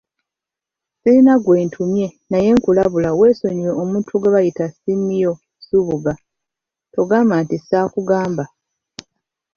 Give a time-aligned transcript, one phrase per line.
[0.99, 6.13] Sirina gwe ntumye naye nkulabula weesonyiwe omuntu gwe bayita Simeo Nsubuga,
[6.93, 8.43] togamba nti saakugamba.